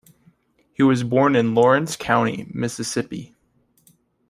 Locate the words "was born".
0.81-1.35